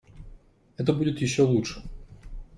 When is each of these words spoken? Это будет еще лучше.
Это 0.77 0.93
будет 0.93 1.21
еще 1.21 1.43
лучше. 1.43 1.83